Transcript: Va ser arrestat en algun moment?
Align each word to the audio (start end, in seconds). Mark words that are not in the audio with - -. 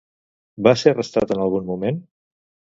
Va 0.67 0.73
ser 0.83 0.95
arrestat 0.95 1.35
en 1.37 1.45
algun 1.45 1.71
moment? 1.71 2.03